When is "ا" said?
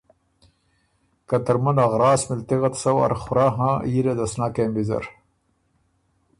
1.83-1.85